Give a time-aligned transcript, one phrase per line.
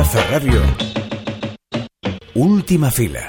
[0.00, 0.62] Plaza Radio.
[2.32, 3.20] Última fila.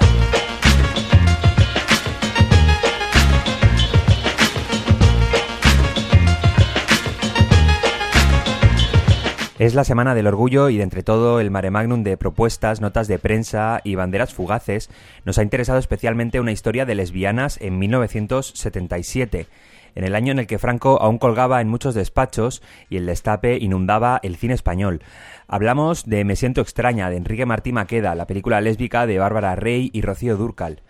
[9.58, 13.06] Es la semana del orgullo y de entre todo el mare magnum de propuestas, notas
[13.06, 14.88] de prensa y banderas fugaces,
[15.26, 19.46] nos ha interesado especialmente una historia de lesbianas en 1977,
[19.94, 23.58] en el año en el que Franco aún colgaba en muchos despachos y el destape
[23.58, 25.02] inundaba el cine español.
[25.48, 29.90] Hablamos de Me siento extraña de Enrique Martí Maqueda, la película lésbica de Bárbara Rey
[29.92, 30.82] y Rocío Durcal.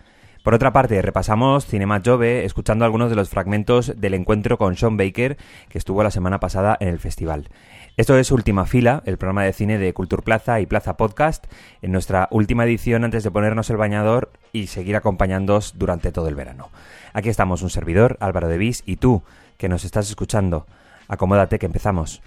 [0.42, 4.96] Por otra parte, repasamos Cinema Jove escuchando algunos de los fragmentos del encuentro con Sean
[4.96, 5.36] Baker
[5.68, 7.48] que estuvo la semana pasada en el festival.
[7.98, 11.44] Esto es Última Fila, el programa de cine de Cultur Plaza y Plaza Podcast,
[11.82, 16.34] en nuestra última edición antes de ponernos el bañador y seguir acompañándoos durante todo el
[16.34, 16.70] verano.
[17.12, 19.22] Aquí estamos un servidor, Álvaro de Vis, y tú,
[19.58, 20.66] que nos estás escuchando.
[21.06, 22.22] Acomódate que empezamos.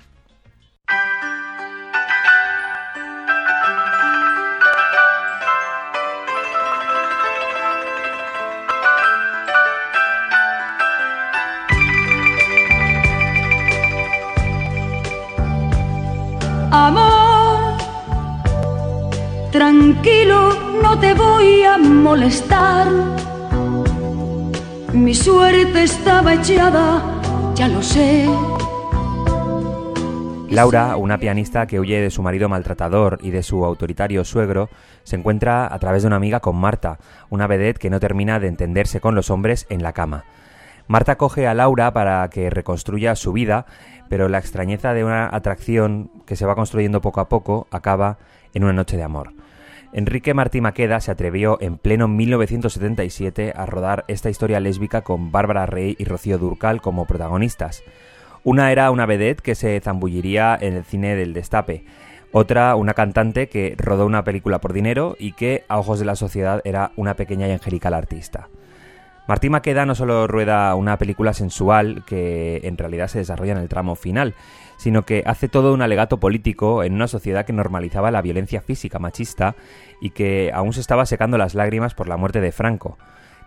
[19.55, 20.49] Tranquilo,
[20.83, 22.87] no te voy a molestar.
[24.91, 27.01] Mi suerte estaba echada,
[27.55, 28.27] ya lo sé.
[30.49, 34.69] Laura, una pianista que huye de su marido maltratador y de su autoritario suegro,
[35.03, 36.97] se encuentra a través de una amiga con Marta,
[37.29, 40.25] una vedette que no termina de entenderse con los hombres en la cama.
[40.87, 43.65] Marta coge a Laura para que reconstruya su vida,
[44.09, 48.17] pero la extrañeza de una atracción que se va construyendo poco a poco acaba
[48.55, 49.33] en una noche de amor.
[49.93, 55.67] Enrique Martí Maqueda se atrevió en pleno 1977 a rodar esta historia lésbica con Bárbara
[55.67, 57.83] Rey y Rocío Durcal como protagonistas.
[58.43, 61.85] Una era una vedette que se zambulliría en el cine del destape,
[62.31, 66.17] otra una cantante que rodó una película por dinero y que a ojos de la
[66.17, 68.49] sociedad era una pequeña y angelical artista.
[69.27, 73.69] Martí Maqueda no solo rueda una película sensual que en realidad se desarrolla en el
[73.69, 74.35] tramo final,
[74.77, 78.99] sino que hace todo un alegato político en una sociedad que normalizaba la violencia física
[78.99, 79.55] machista
[80.01, 82.97] y que aún se estaba secando las lágrimas por la muerte de Franco.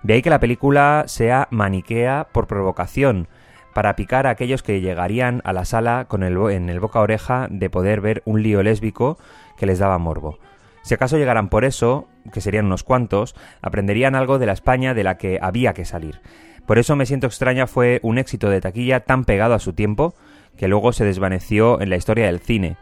[0.03, 3.29] De ahí que la película sea maniquea por provocación,
[3.75, 7.47] para picar a aquellos que llegarían a la sala con el, en el boca oreja
[7.49, 9.19] de poder ver un lío lésbico
[9.57, 10.41] que les daba morbo.
[10.83, 15.05] Si acaso llegaran por eso, que serían unos cuantos, aprenderían algo de la España de
[15.05, 16.21] la que había que salir.
[16.67, 20.15] Por eso Me siento extraña fue un éxito de taquilla tan pegado a su tiempo
[20.59, 22.77] que luego se desvaneció en la historia del cine.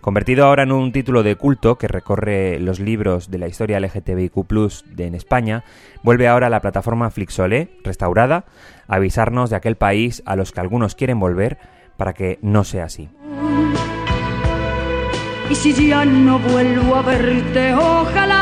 [0.00, 4.34] Convertido ahora en un título de culto que recorre los libros de la historia LGTBIQ
[4.94, 5.64] de en España,
[6.02, 8.44] vuelve ahora a la plataforma Flixolé, restaurada,
[8.88, 11.58] a avisarnos de aquel país a los que algunos quieren volver
[11.96, 13.08] para que no sea así.
[15.50, 17.04] Y si ya no vuelvo a
[17.78, 18.41] ojalá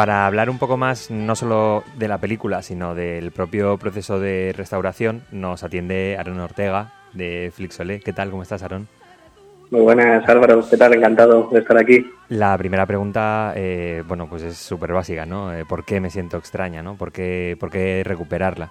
[0.00, 4.54] Para hablar un poco más no solo de la película, sino del propio proceso de
[4.56, 8.00] restauración, nos atiende Aaron Ortega de Flixolé.
[8.00, 8.30] ¿Qué tal?
[8.30, 8.88] ¿Cómo estás, Aaron?
[9.70, 10.64] Muy buenas, Álvaro.
[10.70, 10.94] ¿Qué tal?
[10.94, 12.10] Encantado de estar aquí.
[12.30, 15.52] La primera pregunta, eh, bueno, pues es súper básica, ¿no?
[15.52, 16.94] Eh, ¿Por qué me siento extraña, no?
[16.94, 18.70] ¿Por qué, por qué recuperarla?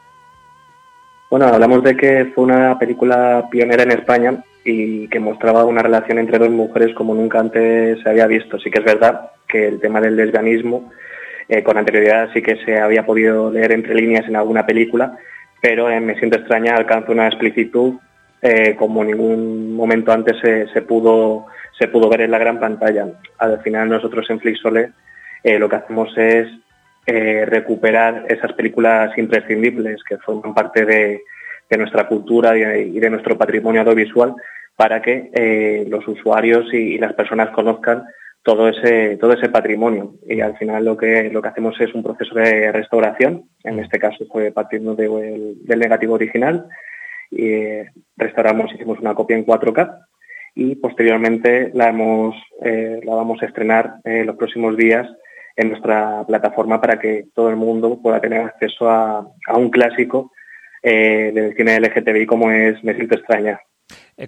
[1.29, 6.17] Bueno, hablamos de que fue una película pionera en España y que mostraba una relación
[6.17, 8.57] entre dos mujeres como nunca antes se había visto.
[8.57, 10.89] Sí que es verdad que el tema del lesbianismo
[11.49, 15.17] eh, con anterioridad sí que se había podido leer entre líneas en alguna película,
[15.61, 17.95] pero en Me siento extraña alcanza una explicitud
[18.41, 21.47] eh, como ningún momento antes se, pudo
[21.77, 23.07] se pudo ver en la gran pantalla.
[23.37, 24.91] Al final nosotros en Flixole
[25.43, 26.47] eh, lo que hacemos es
[27.05, 31.23] eh, recuperar esas películas imprescindibles que forman parte de,
[31.77, 34.33] nuestra cultura y de, nuestro patrimonio audiovisual
[34.75, 38.03] para que eh, los usuarios y las personas conozcan
[38.43, 42.03] todo ese todo ese patrimonio y al final lo que lo que hacemos es un
[42.03, 46.67] proceso de restauración en este caso fue partiendo de- del negativo original
[47.29, 49.99] y eh, restauramos hicimos una copia en 4K
[50.55, 55.07] y posteriormente la hemos eh, la vamos a estrenar eh, los próximos días
[55.55, 60.31] en nuestra plataforma para que todo el mundo pueda tener acceso a, a un clásico
[60.81, 63.59] eh, del cine LGTBI como es Me siento extraña.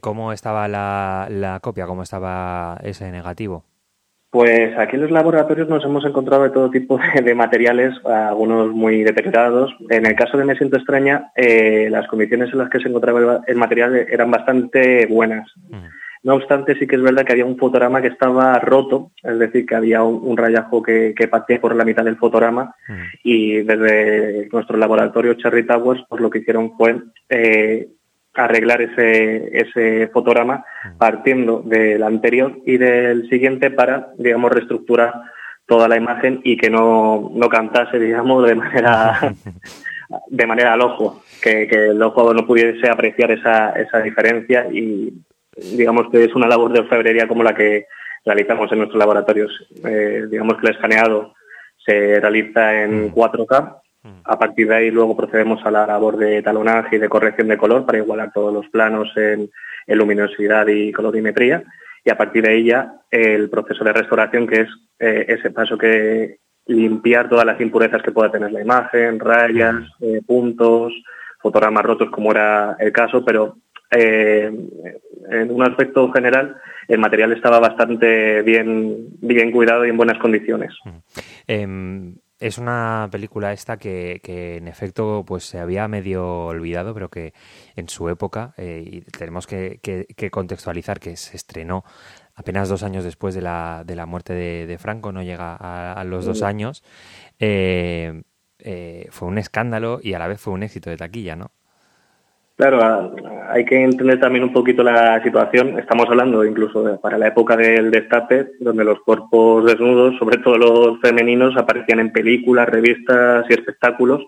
[0.01, 1.85] ¿Cómo estaba la, la copia?
[1.85, 3.63] ¿Cómo estaba ese negativo?
[4.31, 9.03] Pues aquí en los laboratorios nos hemos encontrado de todo tipo de, materiales, algunos muy
[9.03, 9.75] deteriorados.
[9.89, 13.41] En el caso de Me Siento Extraña, eh, las condiciones en las que se encontraba
[13.45, 15.51] el, material eran bastante buenas.
[15.69, 15.85] Mm.
[16.23, 19.65] No obstante, sí que es verdad que había un fotograma que estaba roto, es decir,
[19.65, 22.93] que había un, rayajo que, que, partía por la mitad del fotograma mm.
[23.23, 27.89] y desde nuestro laboratorio Cherry Towers pues lo que hicieron fue eh,
[28.33, 30.97] arreglar ese, ese fotograma mm.
[30.97, 35.13] partiendo del anterior y del siguiente para, digamos, reestructurar
[35.65, 39.33] toda la imagen y que no, no cantase, digamos, de manera
[40.27, 45.13] de manera al ojo, que, que, el ojo no pudiese apreciar esa, esa diferencia y
[45.55, 47.85] digamos que es una labor de orfebrería como la que
[48.25, 49.51] realizamos en nuestros laboratorios.
[49.83, 51.33] Eh, digamos que el escaneado
[51.85, 53.75] se realiza en 4K mm.
[54.23, 57.57] A partir de ahí luego procedemos a la labor de talonaje y de corrección de
[57.57, 59.49] color para igualar todos los planos en,
[59.87, 61.63] luminosidad y colorimetría.
[62.03, 64.69] Y a partir de ahí ya el proceso de restauración, que es
[64.99, 70.21] eh, ese paso que limpiar todas las impurezas que pueda tener la imagen, rayas, eh,
[70.25, 70.93] puntos,
[71.39, 73.57] fotogramas rotos como era el caso, pero
[73.91, 74.51] eh,
[75.29, 76.55] en un aspecto general
[76.87, 80.73] el material estaba bastante bien, bien cuidado y en buenas condiciones.
[81.47, 84.19] Em, es una película esta que,
[84.57, 87.33] en efecto pues se había medio olvidado, pero que
[87.75, 89.79] en su época, eh, y tenemos que,
[90.31, 91.85] contextualizar que se estrenó
[92.33, 96.25] apenas dos años después de la, de la muerte de, Franco, no llega a, los
[96.25, 96.83] dos años,
[97.39, 98.23] eh,
[98.57, 101.51] eh, fue un escándalo y a la vez fue un éxito de taquilla, ¿no?
[102.61, 103.11] Claro,
[103.49, 105.79] hay que entender también un poquito la situación.
[105.79, 111.01] Estamos hablando incluso para la época del destape, donde los cuerpos desnudos, sobre todo los
[111.01, 114.21] femeninos, aparecían en películas, revistas y espectáculos.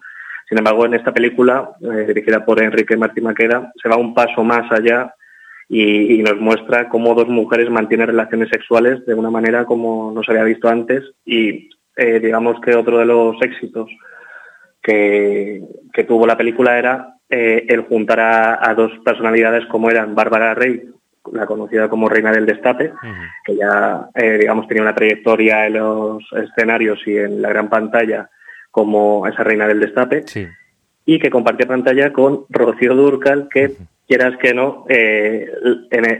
[0.50, 4.44] Sin embargo, en esta película, eh, dirigida por Enrique Martín Maqueda, se va un paso
[4.44, 5.14] más allá
[5.70, 10.32] y, nos muestra cómo dos mujeres mantienen relaciones sexuales de una manera como no se
[10.32, 13.92] había visto antes y eh, digamos que otro de los éxitos
[14.82, 15.62] que
[16.08, 20.84] tuvo la película era eh, el juntar a, dos personalidades como eran Bárbara Rey,
[21.32, 22.94] la conocida como Reina del Destape,
[23.44, 28.30] que ya, eh, digamos, tenía una trayectoria en los escenarios y en la gran pantalla
[28.70, 30.26] como esa Reina del Destape,
[31.08, 33.78] y que compartía pantalla con Rocío Durcal, que,
[34.08, 35.50] quieras que no, eh,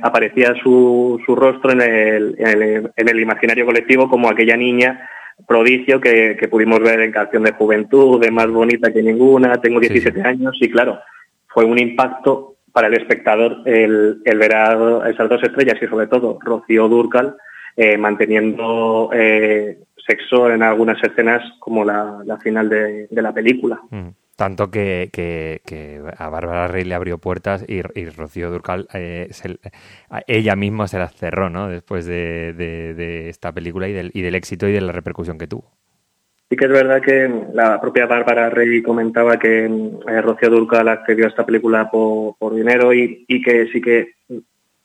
[0.02, 5.08] aparecía su, su rostro en el, en el imaginario colectivo como aquella niña
[5.48, 10.22] prodigio que, pudimos ver en Canción de Juventud, de Más Bonita que Ninguna, tengo 17
[10.22, 11.00] años y claro,
[11.48, 16.08] fue un impacto para el espectador el, el ver a esas dos estrellas y sobre
[16.08, 17.36] todo Rocío Durcal
[17.76, 23.82] eh, manteniendo eh, sexo en algunas escenas como la, final de, la película.
[23.90, 24.10] Mm.
[24.36, 29.30] Tanto que, que, a Bárbara Rey le abrió puertas y, Rocío Durcal, eh,
[30.26, 31.70] ella misma se las cerró, ¿no?
[31.70, 35.72] Después de, esta película y del, y del éxito y de la repercusión que tuvo.
[36.50, 41.26] Sí que es verdad que la propia Bárbara Rey comentaba que eh, Rocío Durcal accedió
[41.26, 44.16] a esta película por, dinero y, que sí que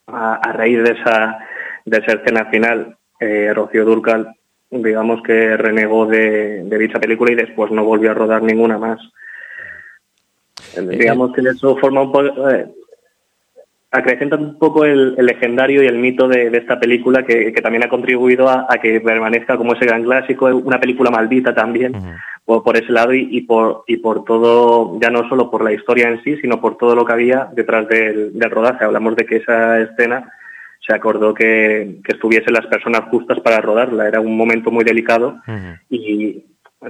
[0.07, 1.39] a, raíz de esa,
[1.85, 4.35] de esa escena final, eh, Rocío Durcal
[4.71, 8.99] digamos que renegó de, de dicha película y después no volvió a rodar ninguna más.
[10.75, 12.67] Eh, digamos que eso forma un poco, eh,
[13.91, 18.49] acrecenta un poco el, legendario y el mito de, esta película que, también ha contribuido
[18.49, 21.93] a, que permanezca como ese gran clásico, una película maldita también,
[22.45, 26.23] por, ese lado y, por, y por todo, ya no solo por la historia en
[26.23, 28.85] sí, sino por todo lo que había detrás del, rodaje.
[28.85, 30.31] Hablamos de que esa escena
[30.85, 34.07] se acordó que, que estuviesen las personas justas para rodarla.
[34.07, 35.39] Era un momento muy delicado
[35.89, 36.43] y,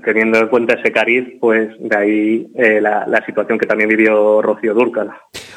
[0.04, 4.42] teniendo en cuenta ese cariz, pues de ahí eh, la, la, situación que también vivió
[4.42, 5.12] Rocío Dúrcal.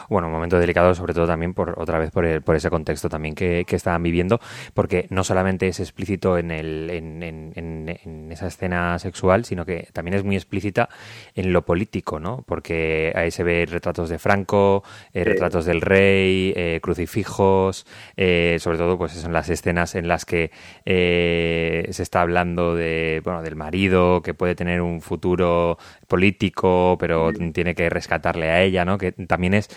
[0.09, 3.09] Bueno, un momento delicado, sobre todo también por otra vez por, el, por ese contexto
[3.09, 4.41] también que, que, estaban viviendo,
[4.75, 9.89] porque no solamente es explícito en, el, en, en, en, esa escena sexual, sino que
[9.93, 10.89] también es muy explícita
[11.35, 12.45] en lo político, ¿no?
[12.47, 17.87] Porque ahí se ve retratos de Franco, eh, retratos del rey, eh, crucifijos,
[18.17, 20.51] eh, sobre todo pues son las escenas en las que
[20.85, 27.75] se está hablando de, bueno, del marido que puede tener un futuro político, pero tiene
[27.75, 28.99] que rescatarle a ella, ¿no?
[28.99, 29.69] Que también es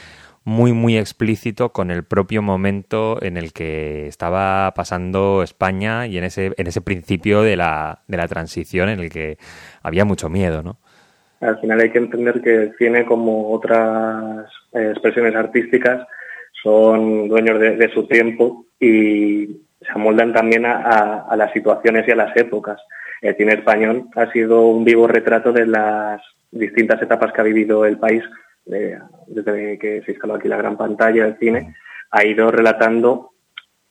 [0.44, 6.24] muy, muy explícito con el propio momento en el que estaba pasando España y en
[6.24, 9.38] ese, en ese principio de la, de la transición en el que
[9.82, 10.78] había mucho miedo, ¿no?
[11.42, 16.08] Al final hay que entender que el cine, como otras eh, expresiones artísticas,
[16.64, 22.36] son dueños de, su tiempo y se amoldan también a, las situaciones y a las
[22.36, 22.82] épocas.
[23.22, 27.86] El cine español ha sido un vivo retrato de las distintas etapas que ha vivido
[27.86, 28.24] el país
[28.66, 31.76] desde que se instaló aquí la gran pantalla del cine,
[32.12, 33.32] ha ido relatando,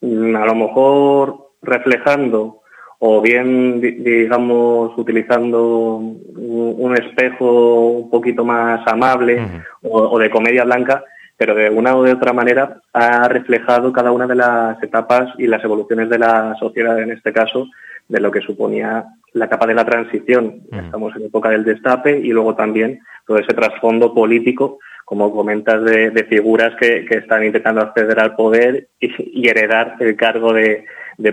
[0.00, 2.60] mm, a lo mejor reflejando
[2.98, 9.46] o bien, digamos, utilizando un, espejo un poquito más amable
[9.82, 11.04] o, de comedia blanca,
[11.36, 15.46] pero de una u de otra manera ha reflejado cada una de las etapas y
[15.46, 17.66] las evoluciones de la sociedad, en este caso,
[18.08, 20.62] de lo que suponía la etapa de la transición.
[20.70, 26.26] Estamos en época del destape y luego también todo ese trasfondo político, como comentas, de,
[26.28, 30.84] figuras que, están intentando acceder al poder y, heredar el cargo de,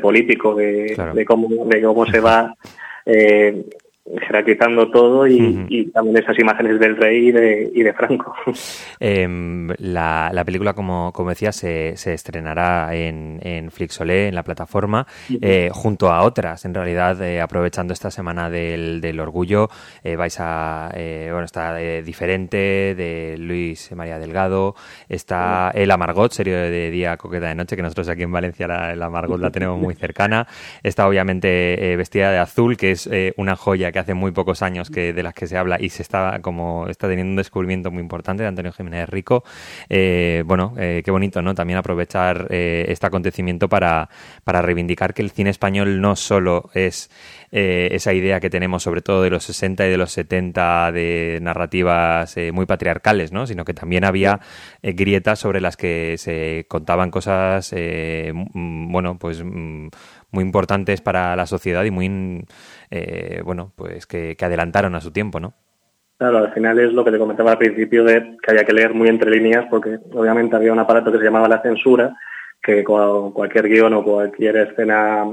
[0.02, 2.56] político, de, cómo, de cómo se va
[3.06, 3.66] eh,
[4.20, 7.30] jerarquizando todo y, también esas imágenes del rey
[7.74, 8.34] y de, Franco.
[9.00, 15.08] Em, la, película, como, como decía, se, se estrenará en, en Flixolé, en la plataforma,
[15.42, 16.66] eh, junto a otras.
[16.66, 19.70] En realidad, eh, aprovechando esta semana del, del orgullo,
[20.04, 20.92] eh, vais a...
[20.94, 24.76] bueno, está Diferente, de Luis María Delgado,
[25.10, 28.94] está El Amargot, serie de día, coqueta de noche, que nosotros aquí en Valencia la,
[28.94, 30.48] el Amargot la tenemos muy cercana.
[30.84, 35.14] Está obviamente Vestida de Azul, que es una joya que hace muy pocos años que
[35.14, 38.44] de las que se habla y se está como está teniendo un descubrimiento muy importante
[38.44, 39.44] de Antonio Jiménez Rico.
[39.90, 41.56] Eh, bueno, eh, qué bonito, ¿no?
[41.56, 44.10] También aprovechar eh, este acontecimiento para,
[44.44, 47.10] para reivindicar que el cine español no solo es
[47.54, 52.34] esa idea que tenemos sobre todo de los 60 y de los 70 de narrativas
[52.54, 53.46] muy patriarcales, ¿no?
[53.46, 54.40] Sino que también había
[54.82, 57.76] grietas sobre las que se contaban cosas,
[58.54, 59.44] bueno, pues
[60.32, 62.46] muy importantes para la sociedad y muy,
[62.90, 65.54] eh, bueno, pues que, adelantaron a su tiempo, ¿no?
[66.18, 68.94] Claro, al final es lo que te comentaba al principio de que había que leer
[68.94, 72.16] muy entre líneas porque obviamente había un aparato que se llamaba la censura,
[72.62, 75.26] que cualquier guion o cualquier escena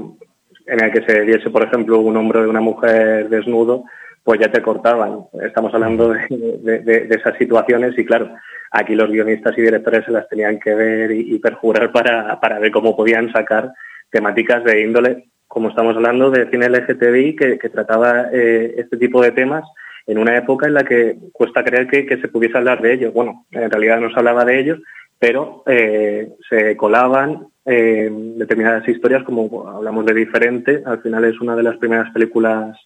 [0.65, 3.85] en el que se diese, por ejemplo, un hombre de una mujer desnudo,
[4.23, 5.25] pues ya te cortaban.
[5.41, 8.31] Estamos hablando de, esas situaciones y claro,
[8.71, 12.71] aquí los guionistas y directores se las tenían que ver y, perjurar para, para ver
[12.71, 13.73] cómo podían sacar
[14.11, 19.31] temáticas de índole, como estamos hablando, de cine LGTBI que, trataba eh, este tipo de
[19.31, 19.63] temas
[20.05, 23.13] en una época en la que cuesta creer que, se pudiese hablar de ellos.
[23.13, 24.79] Bueno, en realidad no se hablaba de ellos,
[25.17, 31.55] pero eh, se colaban eh, determinadas historias, como hablamos de Diferente, al final es una
[31.55, 32.77] de las primeras películas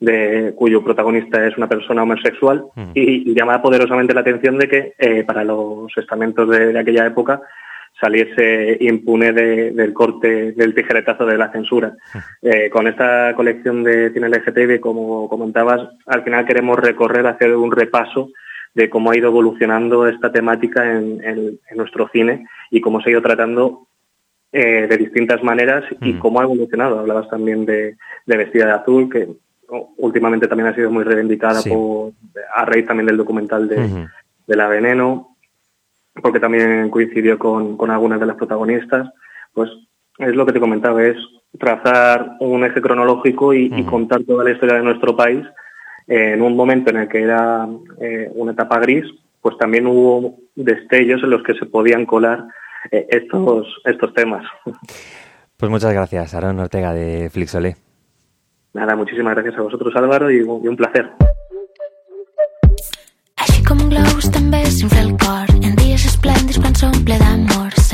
[0.00, 5.44] de cuyo protagonista es una persona homosexual y, llama poderosamente la atención de que para
[5.44, 7.40] los estamentos de, aquella época
[8.00, 11.94] saliese impune del corte del tijeretazo de la censura.
[12.42, 17.72] Eh, con esta colección de cine LGTB, como comentabas, al final queremos recorrer, hacer un
[17.72, 18.30] repaso
[18.74, 23.22] de cómo ha ido evolucionando esta temática en, nuestro cine y cómo se ha ido
[23.22, 23.86] tratando
[24.52, 26.98] eh, de distintas maneras y cómo ha evolucionado.
[26.98, 27.96] Hablabas también de,
[28.26, 29.28] Vestida de Azul, que
[29.96, 32.12] últimamente también ha sido muy reivindicada por,
[32.54, 34.08] a raíz también del documental de,
[34.46, 35.33] de La Veneno
[36.22, 39.10] porque también coincidió con, algunas de las protagonistas,
[39.52, 39.70] pues
[40.18, 41.16] es lo que te comentaba, es
[41.58, 45.44] trazar un eje cronológico y, contar toda la historia de nuestro país
[46.06, 47.66] en un momento en el que era
[48.00, 49.04] eh, una etapa gris,
[49.40, 52.44] pues también hubo destellos en los que se podían colar
[52.90, 54.44] eh, estos, estos temas.
[55.56, 57.76] Pues muchas gracias, Aaron Ortega de Flixolé.
[58.74, 61.10] Nada, muchísimas gracias a vosotros, Álvaro, y un placer.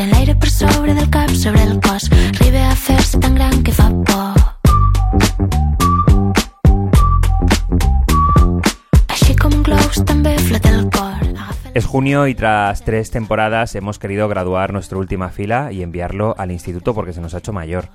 [0.00, 1.80] El sobre del cap sobre el
[2.76, 3.90] fer-se tan gran que fa
[11.72, 16.50] Es junio y tras tres temporadas hemos querido graduar nuestra última fila y enviarlo al
[16.50, 17.88] instituto porque se nos ha hecho mayor.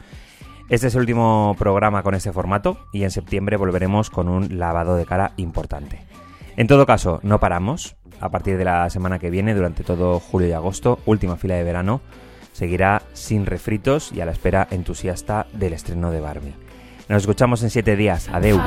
[0.70, 4.96] Este es el último programa con este formato y en septiembre volveremos con un lavado
[4.96, 6.15] de cara importante.
[6.58, 7.96] En todo caso, no paramos.
[8.22, 11.64] A partir de la semana que viene, durante todo julio y agosto, última fila de
[11.64, 12.02] verano,
[12.54, 16.54] seguirá sin refritos y a la espera entusiasta del estreno de Barbie.
[17.10, 18.30] Nos escuchamos en siete días.
[18.30, 18.60] Adeu.